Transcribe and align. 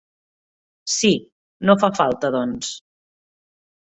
Sí, 0.93 1.11
no 1.69 1.75
fa 1.83 1.89
falta 1.99 2.31
doncs. 2.37 2.73